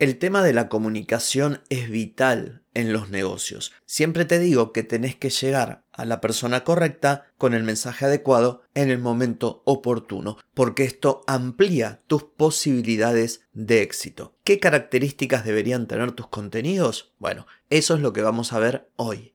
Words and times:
El 0.00 0.16
tema 0.16 0.42
de 0.42 0.54
la 0.54 0.70
comunicación 0.70 1.60
es 1.68 1.90
vital 1.90 2.62
en 2.72 2.90
los 2.90 3.10
negocios. 3.10 3.74
Siempre 3.84 4.24
te 4.24 4.38
digo 4.38 4.72
que 4.72 4.82
tenés 4.82 5.14
que 5.14 5.28
llegar 5.28 5.84
a 5.92 6.06
la 6.06 6.22
persona 6.22 6.64
correcta 6.64 7.26
con 7.36 7.52
el 7.52 7.64
mensaje 7.64 8.06
adecuado 8.06 8.62
en 8.72 8.88
el 8.88 8.98
momento 8.98 9.60
oportuno, 9.66 10.38
porque 10.54 10.84
esto 10.84 11.20
amplía 11.26 12.00
tus 12.06 12.24
posibilidades 12.24 13.42
de 13.52 13.82
éxito. 13.82 14.34
¿Qué 14.42 14.58
características 14.58 15.44
deberían 15.44 15.86
tener 15.86 16.12
tus 16.12 16.28
contenidos? 16.28 17.12
Bueno, 17.18 17.46
eso 17.68 17.94
es 17.94 18.00
lo 18.00 18.14
que 18.14 18.22
vamos 18.22 18.54
a 18.54 18.58
ver 18.58 18.88
hoy. 18.96 19.34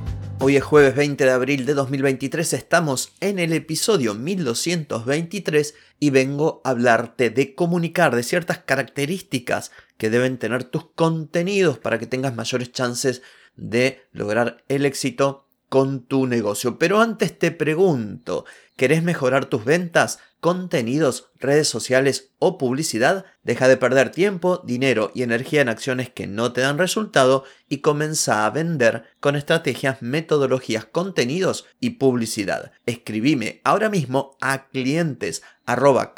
Hoy 0.43 0.57
es 0.57 0.63
jueves 0.63 0.95
20 0.95 1.23
de 1.23 1.29
abril 1.29 1.67
de 1.67 1.75
2023, 1.75 2.53
estamos 2.53 3.13
en 3.19 3.37
el 3.37 3.53
episodio 3.53 4.15
1223 4.15 5.75
y 5.99 6.09
vengo 6.09 6.61
a 6.63 6.71
hablarte 6.71 7.29
de 7.29 7.53
comunicar, 7.53 8.15
de 8.15 8.23
ciertas 8.23 8.57
características 8.57 9.71
que 9.97 10.09
deben 10.09 10.39
tener 10.39 10.63
tus 10.63 10.89
contenidos 10.95 11.77
para 11.77 11.99
que 11.99 12.07
tengas 12.07 12.33
mayores 12.33 12.71
chances 12.71 13.21
de 13.55 14.01
lograr 14.13 14.63
el 14.67 14.87
éxito 14.87 15.47
con 15.69 16.07
tu 16.07 16.25
negocio. 16.25 16.79
Pero 16.79 16.99
antes 16.99 17.37
te 17.37 17.51
pregunto, 17.51 18.45
¿querés 18.75 19.03
mejorar 19.03 19.45
tus 19.45 19.63
ventas? 19.63 20.17
Contenidos, 20.41 21.29
redes 21.39 21.69
sociales 21.69 22.31
o 22.39 22.57
publicidad, 22.57 23.25
deja 23.43 23.67
de 23.67 23.77
perder 23.77 24.09
tiempo, 24.09 24.61
dinero 24.65 25.11
y 25.13 25.21
energía 25.21 25.61
en 25.61 25.69
acciones 25.69 26.09
que 26.09 26.25
no 26.25 26.51
te 26.51 26.61
dan 26.61 26.79
resultado 26.79 27.43
y 27.69 27.77
comienza 27.77 28.45
a 28.45 28.49
vender 28.49 29.03
con 29.19 29.35
estrategias, 29.35 30.01
metodologías, 30.01 30.85
contenidos 30.85 31.67
y 31.79 31.91
publicidad. 31.91 32.71
Escribime 32.87 33.61
ahora 33.63 33.89
mismo 33.89 34.35
a 34.41 34.67
clientes 34.69 35.43
arroba 35.67 36.13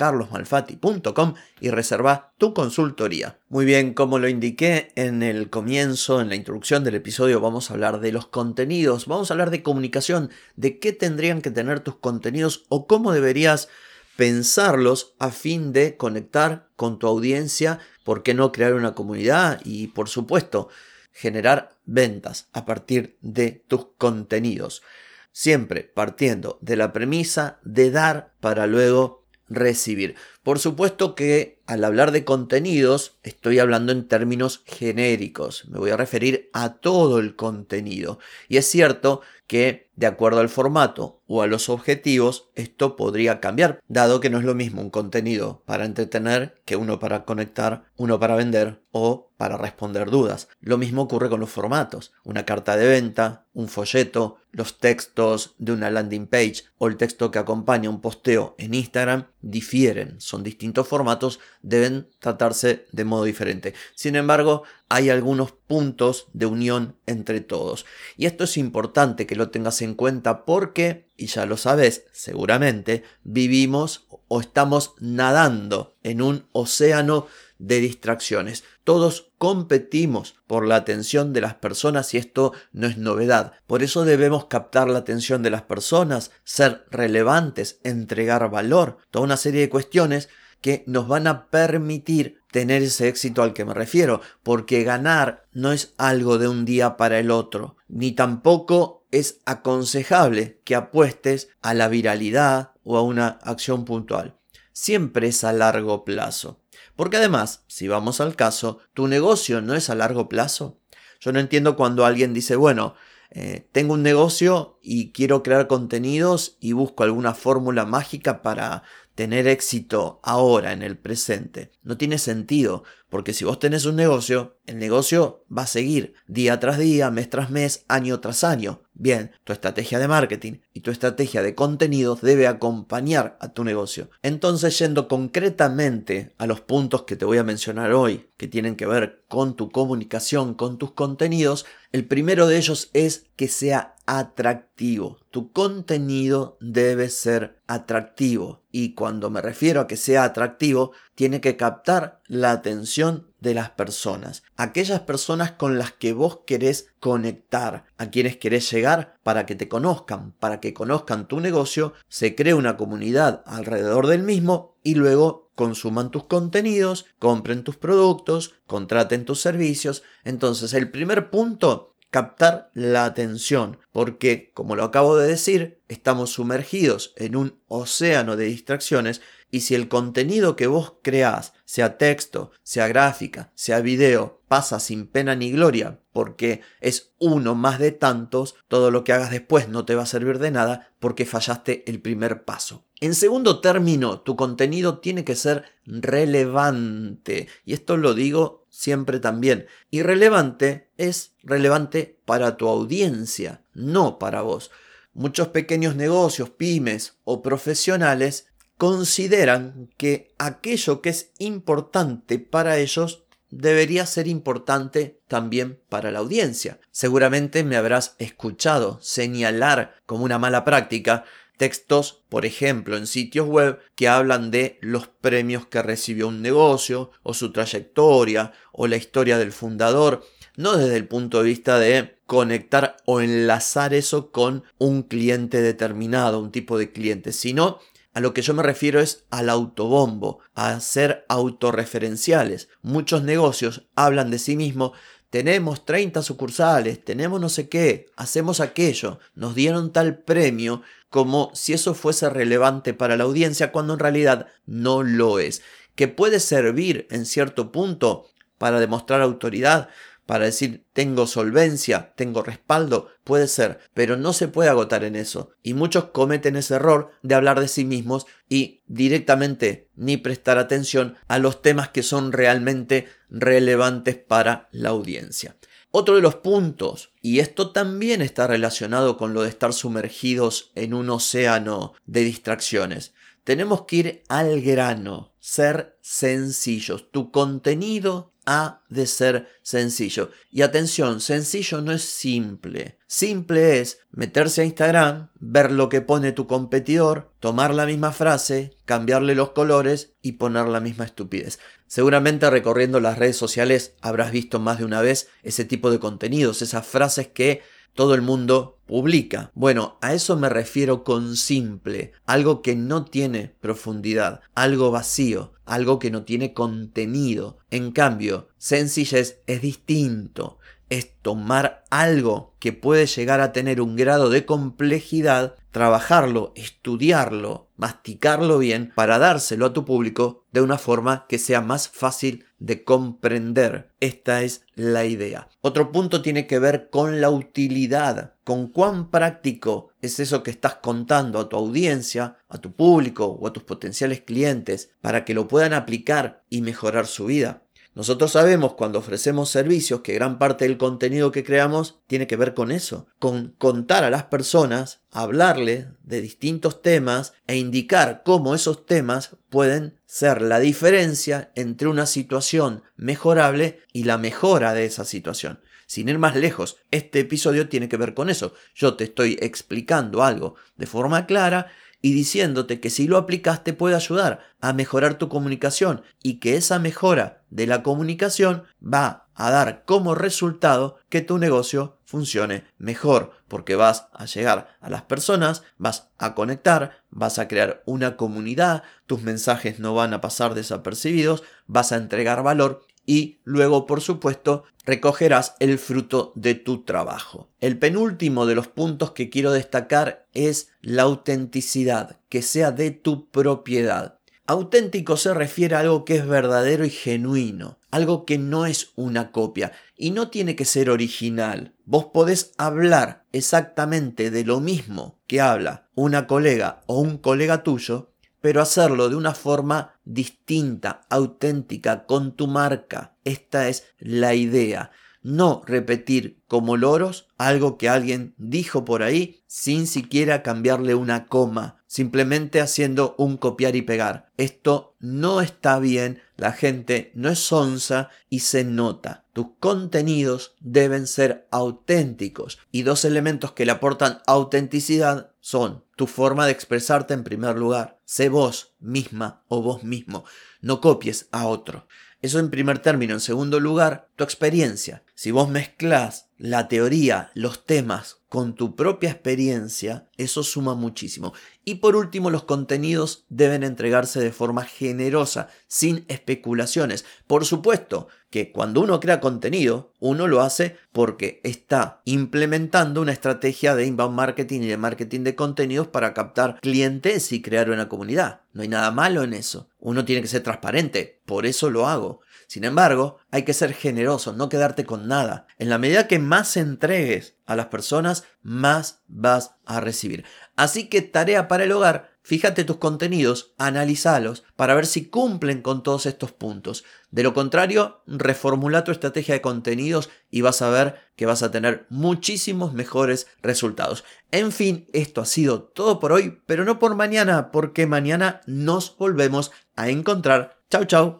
y 1.60 1.70
reserva 1.70 2.34
tu 2.38 2.54
consultoría. 2.54 3.38
Muy 3.50 3.66
bien, 3.66 3.94
como 3.94 4.20
lo 4.20 4.30
indiqué 4.30 4.94
en 4.96 5.22
el 5.22 5.50
comienzo, 5.50 6.22
en 6.22 6.30
la 6.30 6.36
introducción 6.36 6.86
del 6.86 6.96
episodio, 6.96 7.42
vamos 7.42 7.70
a 7.70 7.74
hablar 7.74 8.00
de 8.00 8.14
los 8.14 8.28
contenidos, 8.28 9.06
vamos 9.06 9.30
a 9.30 9.34
hablar 9.34 9.52
de 9.52 9.64
comunicación, 9.64 10.32
de 10.56 10.80
qué 10.80 10.94
tendrían 10.94 11.42
que 11.42 11.52
tener 11.52 11.82
tus 11.82 11.98
contenidos 11.98 12.64
o 12.70 12.88
cómo 12.88 13.12
deberías 13.12 13.68
pensarlos 14.16 15.16
a 15.19 15.31
fin 15.31 15.73
de 15.73 15.97
conectar 15.97 16.69
con 16.75 17.00
tu 17.00 17.08
audiencia, 17.08 17.80
por 18.03 18.23
qué 18.23 18.33
no 18.33 18.52
crear 18.52 18.73
una 18.73 18.94
comunidad 18.94 19.59
y 19.64 19.88
por 19.88 20.09
supuesto 20.09 20.70
generar 21.11 21.78
ventas 21.86 22.50
a 22.53 22.66
partir 22.66 23.17
de 23.22 23.64
tus 23.67 23.88
contenidos. 23.97 24.83
Siempre 25.31 25.83
partiendo 25.83 26.59
de 26.61 26.75
la 26.75 26.94
premisa 26.94 27.59
de 27.64 27.92
dar 27.92 28.33
para 28.39 28.67
luego 28.67 29.25
recibir. 29.47 30.16
Por 30.44 30.59
supuesto 30.59 31.16
que 31.16 31.61
al 31.66 31.86
hablar 31.86 32.11
de 32.11 32.25
contenidos 32.25 33.17
estoy 33.23 33.59
hablando 33.59 33.94
en 33.94 34.09
términos 34.09 34.61
genéricos, 34.66 35.65
me 35.70 35.80
voy 35.80 35.92
a 35.92 35.98
referir 35.98 36.49
a 36.52 36.73
todo 36.73 37.20
el 37.20 37.37
contenido. 37.37 38.20
Y 38.49 38.58
es 38.58 38.65
cierto 38.65 39.21
que 39.48 39.89
de 39.95 40.08
acuerdo 40.08 40.39
al 40.39 40.49
formato 40.49 41.21
o 41.27 41.42
a 41.42 41.48
los 41.48 41.70
objetivos, 41.70 42.49
esto 42.55 42.95
podría 42.95 43.39
cambiar, 43.39 43.80
dado 43.87 44.20
que 44.20 44.30
no 44.30 44.39
es 44.39 44.43
lo 44.43 44.55
mismo 44.55 44.82
un 44.82 44.89
contenido 44.89 45.61
para 45.65 45.86
entretener 45.86 46.55
que 46.65 46.76
uno 46.76 46.99
para 46.99 47.26
conectar, 47.26 47.86
uno 47.95 48.20
para 48.20 48.36
vender 48.36 48.82
o 48.92 49.32
para 49.37 49.58
responder 49.58 50.09
dudas. 50.09 50.48
Lo 50.59 50.77
mismo 50.77 51.03
ocurre 51.03 51.30
con 51.30 51.39
los 51.39 51.49
formatos, 51.49 52.14
una 52.23 52.45
carta 52.45 52.76
de 52.76 52.87
venta, 52.87 53.45
un 53.53 53.67
folleto, 53.67 54.37
los 54.52 54.80
textos 54.80 55.55
de 55.58 55.73
una 55.73 55.92
landing 55.92 56.27
page 56.27 56.64
o 56.77 56.87
el 56.87 56.98
texto 56.98 57.30
que 57.30 57.39
acompaña 57.39 57.89
un 57.89 58.02
posteo 58.02 58.55
en 58.58 58.73
Instagram 58.73 59.27
difieren, 59.42 60.20
son 60.33 60.42
distintos 60.42 60.88
formatos, 60.88 61.39
deben 61.61 62.08
tratarse 62.17 62.88
de 62.92 63.05
modo 63.05 63.23
diferente. 63.23 63.76
Sin 63.94 64.16
embargo, 64.16 64.64
hay 64.89 65.11
algunos 65.11 65.52
puntos 65.52 66.26
de 66.33 66.48
unión 66.48 66.95
entre 67.05 67.39
todos. 67.39 67.86
Y 68.17 68.26
esto 68.26 68.45
es 68.45 68.58
importante 68.58 69.27
que 69.27 69.36
lo 69.36 69.52
tengas 69.52 69.83
en 69.83 69.94
cuenta 69.94 70.44
porque, 70.44 71.05
y 71.17 71.27
ya 71.27 71.45
lo 71.45 71.55
sabes 71.55 72.05
seguramente, 72.11 73.04
vivimos 73.23 74.08
o 74.27 74.42
estamos 74.42 74.95
nadando 74.99 75.94
en 76.02 76.23
un 76.23 76.48
océano 76.52 77.27
de 77.64 77.80
distracciones. 77.80 78.66
Todos 78.84 79.32
competimos 79.38 80.36
por 80.48 80.68
la 80.68 80.76
atención 80.76 81.32
de 81.32 81.40
las 81.40 81.56
personas 81.56 82.14
y 82.14 82.18
esto 82.18 82.52
no 82.74 82.88
es 82.88 82.98
novedad. 82.98 83.54
Por 83.68 83.84
eso 83.84 84.04
debemos 84.04 84.46
captar 84.46 84.90
la 84.90 85.00
atención 85.00 85.44
de 85.44 85.50
las 85.50 85.62
personas, 85.62 86.32
ser 86.44 86.86
relevantes, 86.92 87.80
entregar 87.84 88.50
valor, 88.52 88.98
toda 89.12 89.24
una 89.24 89.38
serie 89.38 89.62
de 89.62 89.70
cuestiones 89.70 90.28
que 90.60 90.84
nos 90.88 91.08
van 91.08 91.28
a 91.28 91.48
permitir 91.48 92.42
tener 92.52 92.84
ese 92.84 93.08
éxito 93.08 93.44
al 93.44 93.54
que 93.54 93.66
me 93.66 93.74
refiero, 93.74 94.22
porque 94.44 94.84
ganar 94.84 95.45
no 95.54 95.72
es 95.72 95.94
algo 95.98 96.38
de 96.38 96.50
un 96.50 96.66
día 96.66 96.98
para 96.98 97.20
el 97.20 97.32
otro, 97.32 97.78
ni 97.88 98.12
tampoco 98.12 99.06
es 99.12 99.40
aconsejable 99.45 100.60
que 100.64 100.76
apuestes 100.76 101.50
a 101.62 101.74
la 101.74 101.88
viralidad 101.88 102.72
o 102.84 102.98
a 102.98 103.02
una 103.02 103.28
acción 103.44 103.86
puntual. 103.86 104.38
Siempre 104.74 105.28
es 105.28 105.44
a 105.44 105.54
largo 105.54 106.04
plazo. 106.04 106.63
Porque 106.95 107.17
además, 107.17 107.64
si 107.67 107.87
vamos 107.87 108.21
al 108.21 108.36
caso, 108.36 108.80
tu 108.93 109.08
negocio 109.08 109.61
no 109.61 109.73
es 109.76 109.89
a 109.89 109.95
largo 109.95 110.30
plazo. 110.30 110.80
Yo 111.20 111.31
no 111.31 111.39
entiendo 111.39 111.76
cuando 111.76 112.05
alguien 112.05 112.33
dice, 112.33 112.55
bueno, 112.55 112.95
eh, 113.31 113.67
tengo 113.71 113.93
un 113.93 114.04
negocio 114.04 114.77
y 114.81 115.11
quiero 115.11 115.42
crear 115.42 115.67
contenidos 115.67 116.58
y 116.59 116.73
busco 116.73 117.03
alguna 117.03 117.33
fórmula 117.33 117.86
mágica 117.86 118.43
para 118.43 118.83
tener 119.15 119.48
éxito 119.48 120.20
ahora, 120.23 120.71
en 120.71 120.83
el 120.83 120.98
presente. 120.98 121.71
No 121.82 121.98
tiene 121.98 122.17
sentido, 122.20 122.83
porque 123.14 123.36
si 123.36 123.46
vos 123.46 123.60
tenés 123.60 123.86
un 123.86 123.96
negocio, 123.96 124.58
el 124.66 124.80
negocio 124.80 125.46
va 125.56 125.62
a 125.62 125.68
seguir 125.68 126.16
día 126.26 126.60
tras 126.60 126.80
día, 126.80 127.12
mes 127.12 127.30
tras 127.30 127.52
mes, 127.52 127.86
año 127.88 128.19
tras 128.22 128.44
año. 128.44 128.81
Bien, 128.96 129.31
tu 129.44 129.54
estrategia 129.54 130.00
de 130.00 130.07
marketing 130.07 130.54
y 130.74 130.80
tu 130.80 130.90
estrategia 130.90 131.44
de 131.44 131.54
contenidos 131.54 132.22
debe 132.22 132.48
acompañar 132.48 133.38
a 133.40 133.54
tu 133.54 133.63
negocio. 133.63 134.10
Entonces, 134.24 134.80
yendo 134.80 135.07
concretamente 135.07 136.34
a 136.40 136.48
los 136.48 136.62
puntos 136.62 137.04
que 137.04 137.16
te 137.16 137.25
voy 137.25 137.38
a 137.38 137.44
mencionar 137.44 137.94
hoy, 137.94 138.30
que 138.38 138.48
tienen 138.48 138.75
que 138.75 138.88
ver 138.88 139.24
con 139.28 139.56
tu 139.56 139.69
comunicación, 139.69 140.56
con 140.56 140.80
tus 140.80 140.94
contenidos, 140.94 141.68
el 141.92 142.07
primero 142.07 142.48
de 142.48 142.57
ellos 142.57 142.90
es 142.94 143.28
que 143.36 143.48
sea 143.48 143.94
atractivo. 144.06 145.19
Tu 145.31 145.51
contenido 145.51 146.57
debe 146.60 147.10
ser 147.10 147.62
atractivo. 147.68 148.63
Y 148.72 148.94
cuando 148.94 149.30
me 149.30 149.42
refiero 149.42 149.81
a 149.81 149.88
que 149.88 149.98
sea 149.98 150.24
atractivo, 150.24 150.92
tiene 151.16 151.42
que 151.42 151.57
captar 151.57 152.22
la 152.28 152.51
atención 152.51 153.28
de 153.40 153.54
las 153.54 153.72
personas, 153.72 154.44
aquellas 154.56 155.01
personas 155.01 155.51
con 155.51 155.78
las 155.78 155.92
que 155.92 156.13
vos 156.13 156.40
querés 156.46 156.94
conectar, 157.00 157.86
a 157.98 158.10
quienes 158.10 158.38
querés 158.38 158.72
llegar 158.72 159.18
para 159.24 159.46
que 159.46 159.56
te 159.56 159.68
conozcan, 159.68 160.31
para 160.40 160.60
que 160.60 160.74
conozcan 160.74 161.28
tu 161.28 161.40
negocio, 161.40 161.94
se 162.07 162.36
cree 162.36 162.54
una 162.54 162.78
comunidad 162.78 163.44
alrededor 163.45 164.07
del 164.07 164.24
mismo 164.24 164.77
y 164.81 164.95
luego 164.95 165.51
consuman 165.56 166.10
tus 166.10 166.25
contenidos, 166.25 167.06
compren 167.19 167.63
tus 167.63 167.75
productos, 167.75 168.56
contraten 168.66 169.25
tus 169.25 169.42
servicios. 169.42 170.04
Entonces 170.24 170.74
el 170.74 170.89
primer 170.89 171.30
punto 171.30 171.94
captar 172.13 172.69
la 172.75 173.06
atención, 173.06 173.80
porque, 173.92 174.51
como 174.54 174.75
lo 174.75 174.83
acabo 174.83 175.18
de 175.18 175.27
decir, 175.27 175.81
estamos 175.88 176.33
sumergidos 176.33 177.12
en 177.18 177.36
un 177.36 177.59
océano 177.68 178.36
de 178.36 178.45
distracciones 178.45 179.21
y 179.53 179.59
si 179.59 179.75
el 179.75 179.88
contenido 179.88 180.55
que 180.55 180.65
vos 180.65 180.95
creás, 181.03 181.53
sea 181.63 182.00
texto, 182.00 182.50
sea 182.63 182.88
gráfica, 182.88 183.51
sea 183.53 183.81
video, 183.81 184.41
pasa 184.47 184.79
sin 184.79 185.05
pena 185.05 185.35
ni 185.35 185.51
gloria, 185.51 186.00
porque 186.11 186.61
es 186.81 187.11
uno 187.19 187.53
más 187.53 187.77
de 187.77 187.91
tantos, 187.91 188.55
todo 188.67 188.89
lo 188.89 189.03
que 189.03 189.13
hagas 189.13 189.29
después 189.29 189.69
no 189.69 189.85
te 189.85 189.94
va 189.94 190.03
a 190.03 190.07
servir 190.07 190.39
de 190.39 190.50
nada 190.50 190.91
porque 190.97 191.27
fallaste 191.27 191.83
el 191.85 192.01
primer 192.01 192.45
paso. 192.45 192.83
En 193.00 193.13
segundo 193.13 193.61
término, 193.61 194.21
tu 194.21 194.35
contenido 194.35 194.97
tiene 194.97 195.23
que 195.23 195.35
ser 195.35 195.65
relevante. 195.85 197.47
Y 197.63 197.73
esto 197.73 197.95
lo 197.95 198.15
digo 198.15 198.65
siempre 198.69 199.19
también. 199.19 199.67
Y 199.91 200.01
relevante 200.01 200.89
es 200.97 201.33
relevante 201.44 202.17
para 202.25 202.57
tu 202.57 202.67
audiencia, 202.69 203.61
no 203.75 204.17
para 204.17 204.41
vos. 204.41 204.71
Muchos 205.13 205.49
pequeños 205.49 205.95
negocios, 205.95 206.49
pymes 206.49 207.19
o 207.23 207.44
profesionales 207.44 208.47
consideran 208.83 209.89
que 209.95 210.33
aquello 210.38 211.01
que 211.01 211.07
es 211.07 211.31
importante 211.38 212.38
para 212.38 212.80
ellos 212.80 213.24
debería 213.50 214.06
ser 214.06 214.27
importante 214.27 215.21
también 215.30 215.80
para 215.88 216.12
la 216.12 216.19
audiencia. 216.19 216.81
Seguramente 216.91 217.63
me 217.63 217.77
habrás 217.77 218.18
escuchado 218.19 219.00
señalar 219.01 219.95
como 220.06 220.25
una 220.25 220.38
mala 220.38 220.65
práctica 220.65 221.24
textos, 221.56 222.24
por 222.27 222.45
ejemplo, 222.45 222.97
en 222.97 223.07
sitios 223.07 223.47
web 223.47 223.80
que 223.95 224.09
hablan 224.09 224.51
de 224.51 224.80
los 224.81 225.07
premios 225.07 225.65
que 225.65 225.81
recibió 225.81 226.27
un 226.27 226.41
negocio 226.41 227.12
o 227.21 227.33
su 227.33 227.53
trayectoria 227.53 228.51
o 228.74 228.88
la 228.88 228.97
historia 228.97 229.38
del 229.38 229.53
fundador, 229.53 230.25
no 230.57 230.75
desde 230.75 230.97
el 230.97 231.07
punto 231.07 231.38
de 231.38 231.45
vista 231.45 231.80
de 231.80 232.18
conectar 232.25 232.97
o 233.06 233.21
enlazar 233.21 233.94
eso 233.94 234.30
con 234.31 234.65
un 234.77 235.03
cliente 235.03 235.62
determinado, 235.62 236.41
un 236.41 236.51
tipo 236.51 236.77
de 236.77 236.91
cliente, 236.91 237.31
sino 237.31 237.80
a 238.13 238.19
lo 238.19 238.33
que 238.33 238.42
yo 238.42 238.54
me 238.54 238.63
refiero 238.63 239.00
es 239.00 239.25
al 239.31 239.50
autobombo, 239.50 240.39
a 240.54 240.80
ser 240.80 241.25
autorreferenciales. 241.30 242.69
Muchos 242.81 243.24
negocios 243.24 243.88
hablan 243.95 244.31
de 244.31 244.39
sí 244.39 244.56
mismos, 244.56 244.92
tenemos 245.30 245.83
30 245.83 246.21
sucursales, 246.21 247.04
tenemos 247.04 247.42
no 247.42 247.50
sé 247.50 247.68
qué, 247.68 248.06
hacemos 248.15 248.60
aquello, 248.60 249.19
nos 249.33 249.56
dieron 249.56 249.92
tal 249.92 250.19
premio, 250.19 250.83
como 251.10 251.50
si 251.56 251.74
eso 251.74 251.95
fuese 251.95 252.30
relevante 252.30 252.94
para 252.94 253.18
la 253.18 253.24
audiencia 253.24 253.71
cuando 253.71 253.94
en 253.94 254.00
realidad 254.00 254.48
no 254.66 255.01
lo 255.01 255.39
es. 255.39 255.63
Que 255.95 256.07
puede 256.07 256.39
servir 256.39 257.07
en 257.09 257.25
cierto 257.25 257.71
punto 257.71 258.30
para 258.59 258.80
demostrar 258.80 259.21
autoridad, 259.21 259.89
para 260.25 260.45
decir 260.45 260.85
tengo 260.93 261.27
solvencia, 261.27 262.13
tengo 262.15 262.43
respaldo, 262.43 263.09
puede 263.23 263.47
ser, 263.47 263.79
pero 263.93 264.17
no 264.17 264.33
se 264.33 264.47
puede 264.47 264.69
agotar 264.69 265.03
en 265.03 265.15
eso. 265.15 265.51
Y 265.61 265.73
muchos 265.73 266.05
cometen 266.05 266.55
ese 266.55 266.75
error 266.75 267.11
de 267.21 267.35
hablar 267.35 267.59
de 267.59 267.67
sí 267.67 267.85
mismos 267.85 268.25
y 268.49 268.81
directamente 268.87 269.89
ni 269.95 270.17
prestar 270.17 270.57
atención 270.57 271.15
a 271.27 271.39
los 271.39 271.61
temas 271.61 271.89
que 271.89 272.03
son 272.03 272.31
realmente 272.31 273.07
relevantes 273.29 274.15
para 274.15 274.69
la 274.71 274.89
audiencia. 274.89 275.57
Otro 275.91 276.15
de 276.15 276.21
los 276.21 276.35
puntos, 276.35 277.13
y 277.21 277.37
esto 277.37 277.71
también 277.71 278.23
está 278.23 278.47
relacionado 278.47 279.15
con 279.15 279.35
lo 279.35 279.43
de 279.43 279.49
estar 279.49 279.73
sumergidos 279.73 280.71
en 280.73 280.95
un 280.95 281.11
océano 281.11 281.93
de 282.07 282.21
distracciones, 282.21 283.13
tenemos 283.43 283.83
que 283.83 283.95
ir 283.97 284.23
al 284.27 284.61
grano, 284.61 285.33
ser 285.39 285.97
sencillos. 286.01 287.11
Tu 287.11 287.29
contenido 287.29 288.32
ha 288.45 288.81
de 288.90 289.07
ser 289.07 289.48
sencillo. 289.62 290.31
Y 290.51 290.62
atención, 290.62 291.22
sencillo 291.22 291.81
no 291.81 291.92
es 291.92 292.04
simple. 292.04 292.98
Simple 293.07 293.80
es 293.80 294.00
meterse 294.12 294.62
a 294.62 294.66
Instagram, 294.66 295.30
ver 295.40 295.72
lo 295.72 295.90
que 295.90 296.01
pone 296.01 296.31
tu 296.31 296.48
competidor, 296.48 297.31
tomar 297.40 297.74
la 297.74 297.86
misma 297.86 298.12
frase, 298.12 298.75
cambiarle 298.86 299.36
los 299.36 299.51
colores 299.51 300.13
y 300.22 300.34
poner 300.34 300.68
la 300.68 300.80
misma 300.80 301.06
estupidez. 301.06 301.60
Seguramente 301.88 302.50
recorriendo 302.50 303.00
las 303.00 303.18
redes 303.18 303.38
sociales 303.38 303.94
habrás 304.01 304.31
visto 304.31 304.60
más 304.60 304.80
de 304.80 304.86
una 304.86 305.01
vez 305.01 305.30
ese 305.44 305.66
tipo 305.66 305.92
de 305.92 306.00
contenidos, 306.00 306.62
esas 306.62 306.86
frases 306.86 307.28
que 307.28 307.62
todo 307.94 308.16
el 308.16 308.22
mundo 308.22 308.80
publica. 308.88 309.51
Bueno, 309.54 309.98
a 310.01 310.13
eso 310.13 310.36
me 310.36 310.50
refiero 310.50 311.04
con 311.04 311.38
simple, 311.38 312.13
algo 312.25 312.62
que 312.62 312.75
no 312.75 313.06
tiene 313.06 313.54
profundidad, 313.62 314.42
algo 314.56 314.92
vacío, 314.92 315.52
algo 315.65 316.00
que 316.00 316.12
no 316.12 316.24
tiene 316.24 316.54
contenido. 316.54 317.57
En 317.71 317.92
cambio, 317.92 318.50
sencillez 318.57 319.42
es 319.48 319.62
distinto, 319.62 320.60
es 320.94 321.16
tomar 321.22 321.84
algo 321.90 322.54
que 322.60 322.72
puede 322.72 323.07
llegar 323.07 323.42
a 323.42 323.51
tener 323.51 323.81
un 323.81 323.95
grado 323.95 324.30
de 324.30 324.45
complejidad, 324.45 325.56
trabajarlo, 325.72 326.54
estudiarlo, 326.56 327.68
masticarlo 327.78 328.60
bien 328.60 328.92
para 328.95 329.18
dárselo 329.18 329.66
a 329.66 329.74
tu 329.74 329.86
público 329.86 330.45
de 330.51 330.62
una 330.62 330.78
forma 330.78 331.25
que 331.28 331.40
sea 331.40 331.62
más 331.62 331.90
fácil 331.90 332.45
de 332.60 332.84
comprender. 332.84 333.90
Esta 334.00 334.44
es 334.44 334.66
la 334.75 335.06
idea. 335.06 335.50
Otro 335.62 335.92
punto 335.92 336.22
tiene 336.22 336.45
que 336.45 336.60
ver 336.60 336.90
con 336.92 337.22
la 337.22 337.31
utilidad, 337.31 338.36
con 338.44 338.68
cuán 338.68 339.10
práctico 339.10 339.90
es 340.00 340.19
eso 340.19 340.44
que 340.44 340.51
estás 340.51 340.75
contando 340.75 341.40
a 341.40 341.50
tu 341.50 341.57
audiencia, 341.57 342.38
a 342.50 342.60
tu 342.60 342.72
público 342.74 343.25
o 343.25 343.48
a 343.48 343.54
tus 343.54 343.63
potenciales 343.63 344.22
clientes 344.22 344.92
para 345.01 345.25
que 345.25 345.34
lo 345.34 345.48
puedan 345.48 345.74
aplicar 345.74 346.44
y 346.51 346.62
mejorar 346.62 347.07
su 347.07 347.25
vida. 347.25 347.62
Nosotros 347.95 348.31
sabemos 348.31 348.74
cuando 348.74 348.98
ofrecemos 349.00 349.51
servicios 349.51 350.01
que 350.01 350.16
gran 350.16 350.40
parte 350.40 350.66
del 350.66 350.80
contenido 350.80 351.31
que 351.31 351.44
creamos 351.44 352.00
tiene 352.07 352.25
que 352.25 352.36
ver 352.36 352.56
con 352.56 352.72
eso, 352.72 353.06
con 353.19 353.54
contar 353.60 354.04
a 354.04 354.10
las 354.10 354.24
personas, 354.24 355.01
hablarle 355.12 355.90
de 356.01 356.22
distintos 356.22 356.81
temas 356.81 357.34
e 357.45 357.57
indicar 357.57 358.24
cómo 358.25 358.56
esos 358.56 358.88
temas 358.88 359.38
pueden 359.50 360.00
ser 360.07 360.42
la 360.42 360.60
diferencia 360.60 361.51
entre 361.54 361.88
una 361.88 362.07
situación 362.07 362.81
mejorable 362.95 363.81
y 363.94 364.06
la 364.06 364.18
mejora 364.18 364.74
de 364.74 364.86
esa 364.86 365.06
situación. 365.06 365.60
Sin 365.86 366.10
ir 366.10 366.18
más 366.18 366.36
lejos, 366.36 366.78
este 366.90 367.19
episodio 367.19 367.69
tiene 367.69 367.90
que 367.90 367.98
ver 367.98 368.16
con 368.16 368.31
eso. 368.31 368.56
Yo 368.74 368.95
te 368.95 369.04
estoy 369.04 369.38
explicando 369.40 370.24
algo 370.24 370.56
de 370.75 370.88
forma 370.88 371.28
clara 371.28 371.68
y 372.03 372.13
diciéndote 372.13 372.81
que 372.81 372.89
si 372.89 373.07
lo 373.07 373.17
aplicas 373.17 373.63
te 373.63 373.71
puede 373.71 373.95
ayudar 373.95 374.41
a 374.59 374.73
mejorar 374.73 375.17
tu 375.17 375.29
comunicación 375.29 376.03
y 376.21 376.35
que 376.35 376.57
esa 376.57 376.77
mejora 376.77 377.41
de 377.50 377.65
la 377.65 377.81
comunicación 377.81 378.63
va 378.83 379.27
a 379.35 379.50
dar 379.50 379.85
como 379.85 380.13
resultado 380.13 380.97
que 381.07 381.21
tu 381.21 381.38
negocio 381.38 381.97
funcione 382.03 382.65
mejor 382.77 383.31
porque 383.47 383.75
vas 383.75 384.07
a 384.11 384.25
llegar 384.25 384.75
a 384.81 384.89
las 384.89 385.03
personas, 385.03 385.63
vas 385.77 386.09
a 386.17 386.35
conectar, 386.35 387.01
vas 387.09 387.39
a 387.39 387.47
crear 387.47 387.81
una 387.85 388.17
comunidad, 388.17 388.83
tus 389.07 389.21
mensajes 389.21 389.79
no 389.79 389.95
van 389.95 390.13
a 390.13 390.19
pasar 390.19 390.56
desapercibidos, 390.56 391.41
vas 391.67 391.94
a 391.94 391.95
entregar 391.95 392.44
valor 392.44 392.85
y 393.05 393.39
luego, 393.44 393.85
por 393.85 394.01
supuesto, 394.01 394.63
recogerás 394.85 395.55
el 395.59 395.77
fruto 395.77 396.31
de 396.35 396.55
tu 396.55 396.83
trabajo. 396.83 397.50
El 397.59 397.77
penúltimo 397.77 398.45
de 398.45 398.55
los 398.55 398.67
puntos 398.67 399.11
que 399.11 399.29
quiero 399.29 399.51
destacar 399.51 400.27
es 400.33 400.69
la 400.81 401.03
autenticidad, 401.03 402.19
que 402.29 402.41
sea 402.41 402.71
de 402.71 402.91
tu 402.91 403.29
propiedad. 403.29 404.19
Auténtico 404.45 405.15
se 405.15 405.33
refiere 405.33 405.75
a 405.75 405.79
algo 405.79 406.03
que 406.03 406.17
es 406.17 406.27
verdadero 406.27 406.83
y 406.83 406.89
genuino, 406.89 407.79
algo 407.91 408.25
que 408.25 408.38
no 408.38 408.65
es 408.65 408.91
una 408.95 409.31
copia 409.31 409.71
y 409.95 410.11
no 410.11 410.29
tiene 410.29 410.57
que 410.57 410.65
ser 410.65 410.89
original. 410.89 411.73
Vos 411.85 412.07
podés 412.13 412.51
hablar 412.57 413.23
exactamente 413.31 414.31
de 414.31 414.44
lo 414.44 414.59
mismo 414.59 415.17
que 415.27 415.39
habla 415.39 415.88
una 415.95 416.27
colega 416.27 416.81
o 416.88 416.99
un 416.99 417.17
colega 417.17 417.63
tuyo, 417.63 418.12
pero 418.44 418.62
hacerlo 418.62 419.07
de 419.07 419.16
una 419.16 419.33
forma 419.33 420.02
distinta, 420.04 421.00
auténtica, 421.09 422.06
con 422.06 422.35
tu 422.35 422.47
marca. 422.47 423.16
Esta 423.23 423.69
es 423.69 423.85
la 424.00 424.35
idea. 424.35 424.92
No 425.23 425.63
repetir 425.65 426.44
como 426.47 426.75
loros 426.75 427.30
algo 427.37 427.77
que 427.77 427.87
alguien 427.87 428.35
dijo 428.37 428.83
por 428.83 429.03
ahí 429.03 429.42
sin 429.47 429.87
siquiera 429.87 430.44
cambiarle 430.44 430.95
una 430.95 431.27
coma, 431.27 431.81
simplemente 431.87 432.59
haciendo 432.59 433.15
un 433.18 433.37
copiar 433.37 433.77
y 433.77 433.83
pegar. 433.83 434.31
Esto 434.35 434.95
no 434.99 435.39
está 435.39 435.80
bien, 435.80 436.21
la 436.35 436.51
gente 436.51 437.11
no 437.15 437.30
es 437.30 437.39
sonsa 437.39 438.09
y 438.30 438.42
se 438.42 438.65
nota. 438.65 439.23
Tus 439.31 439.47
contenidos 439.59 440.56
deben 440.59 441.07
ser 441.07 441.47
auténticos 441.51 442.59
y 442.71 442.81
dos 442.83 443.06
elementos 443.06 443.53
que 443.53 443.65
le 443.65 443.71
aportan 443.71 444.19
autenticidad 444.27 445.31
son 445.39 445.85
tu 445.95 446.07
forma 446.07 446.45
de 446.45 446.51
expresarte 446.51 447.13
en 447.13 447.23
primer 447.23 447.57
lugar. 447.57 447.99
Sé 448.03 448.27
vos 448.27 448.73
misma 448.80 449.44
o 449.47 449.61
vos 449.61 449.83
mismo. 449.83 450.25
No 450.61 450.81
copies 450.81 451.27
a 451.31 451.47
otro. 451.47 451.87
Eso 452.23 452.39
en 452.39 452.49
primer 452.49 452.80
término. 452.80 453.13
En 453.13 453.19
segundo 453.19 453.59
lugar, 453.59 454.09
tu 454.15 454.23
experiencia. 454.23 455.03
Si 455.23 455.31
vos 455.31 455.47
mezclas 455.47 456.31
la 456.37 456.68
teoría, 456.68 457.31
los 457.33 457.65
temas 457.65 458.18
con 458.27 458.56
tu 458.56 458.75
propia 458.75 459.09
experiencia, 459.09 460.09
eso 460.18 460.44
suma 460.44 460.75
muchísimo. 460.75 461.31
Y 461.63 461.75
por 461.75 461.95
último, 461.95 462.30
los 462.30 462.44
contenidos 462.44 463.23
deben 463.30 463.63
entregarse 463.63 464.19
de 464.19 464.33
forma 464.33 464.65
generosa, 464.65 465.47
sin 465.68 466.03
especulaciones. 466.09 467.06
Por 467.25 467.45
supuesto 467.45 468.09
que 468.30 468.51
cuando 468.51 468.81
uno 468.81 468.99
crea 468.99 469.21
contenido, 469.21 469.94
uno 470.01 470.27
lo 470.27 470.42
hace 470.42 470.75
porque 470.92 471.39
está 471.45 472.01
implementando 472.03 473.01
una 473.01 473.13
estrategia 473.13 473.75
de 473.75 473.85
inbound 473.85 474.18
marketing 474.18 474.59
y 474.63 474.68
de 474.68 474.77
marketing 474.77 475.21
de 475.21 475.35
contenidos 475.35 475.87
para 475.87 476.13
captar 476.13 476.59
clientes 476.59 477.31
y 477.31 477.42
crear 477.42 477.69
una 477.69 477.87
comunidad. 477.87 478.42
No 478.51 478.63
hay 478.63 478.68
nada 478.68 478.92
malo 478.92 479.23
en 479.23 479.31
eso. 479.31 479.69
Uno 479.80 480.03
tiene 480.03 480.21
que 480.21 480.27
ser 480.27 480.44
transparente, 480.44 481.21
por 481.25 481.45
eso 481.45 481.69
lo 481.69 481.87
hago. 481.87 482.19
Sin 482.47 482.64
embargo, 482.64 483.18
hay 483.31 483.44
que 483.44 483.54
ser 483.54 483.73
generoso, 483.73 484.33
no 484.33 484.50
quedarte 484.50 484.85
con 484.85 485.07
nada. 485.07 485.47
En 485.57 485.69
la 485.69 485.78
medida 485.78 486.07
que 486.07 486.19
más 486.19 486.57
entregues 486.57 487.35
a 487.45 487.56
las 487.56 487.68
personas, 487.68 488.23
más 488.42 489.02
vas 489.07 489.56
a 489.66 489.80
recibir. 489.80 490.26
Así 490.56 490.88
que 490.90 491.02
tarea 491.02 491.47
para 491.47 491.64
el 491.64 491.71
hogar, 491.71 492.14
Fíjate 492.26 492.64
tus 492.64 492.78
contenidos, 492.78 493.54
analizalos 493.57 494.45
para 494.56 494.76
ver 494.76 494.85
si 494.85 495.09
cumplen 495.09 495.62
con 495.62 495.83
todos 495.83 496.06
estos 496.06 496.31
puntos. 496.31 496.85
De 497.12 497.21
lo 497.21 497.33
contrario, 497.33 498.02
reformula 498.07 498.85
tu 498.85 498.94
estrategia 498.94 499.33
de 499.33 499.42
contenidos 499.42 500.09
y 500.31 500.40
vas 500.40 500.62
a 500.62 500.69
ver 500.69 500.95
que 501.18 501.26
vas 501.26 501.44
a 501.44 501.52
tener 501.52 501.85
muchísimos 501.90 502.73
mejores 502.73 503.28
resultados. 503.42 504.06
En 504.31 504.54
fin, 504.54 504.88
esto 504.94 505.19
ha 505.19 505.26
sido 505.26 505.64
todo 505.64 506.00
por 506.00 506.14
hoy, 506.14 506.42
pero 506.45 506.64
no 506.64 506.80
por 506.80 506.95
mañana, 506.95 507.52
porque 507.52 507.88
mañana 507.88 508.40
nos 508.47 508.95
volvemos 508.97 509.52
a 509.76 509.90
encontrar. 509.90 510.62
Chau, 510.69 510.85
chau. 510.85 511.19